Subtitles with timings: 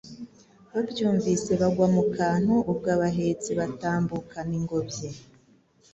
[0.73, 2.53] babyumvise bagwa mu kantu.
[2.71, 5.07] Ubwo abahetsi batambukana ingobyi,